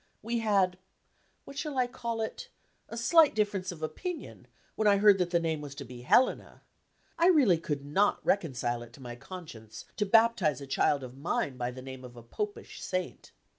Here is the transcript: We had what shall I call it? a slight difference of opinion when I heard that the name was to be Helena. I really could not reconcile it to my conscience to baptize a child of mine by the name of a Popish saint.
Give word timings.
We 0.23 0.39
had 0.39 0.79
what 1.45 1.59
shall 1.59 1.77
I 1.77 1.85
call 1.85 2.21
it? 2.21 2.49
a 2.89 2.97
slight 2.97 3.35
difference 3.35 3.71
of 3.71 3.83
opinion 3.83 4.47
when 4.75 4.87
I 4.87 4.97
heard 4.97 5.19
that 5.19 5.29
the 5.29 5.39
name 5.39 5.61
was 5.61 5.75
to 5.75 5.85
be 5.85 6.01
Helena. 6.01 6.63
I 7.19 7.27
really 7.27 7.59
could 7.59 7.85
not 7.85 8.17
reconcile 8.25 8.81
it 8.81 8.93
to 8.93 8.99
my 8.99 9.15
conscience 9.15 9.85
to 9.97 10.05
baptize 10.07 10.59
a 10.59 10.65
child 10.65 11.03
of 11.03 11.19
mine 11.19 11.55
by 11.55 11.69
the 11.69 11.83
name 11.83 12.03
of 12.03 12.15
a 12.15 12.23
Popish 12.23 12.81
saint. 12.83 13.31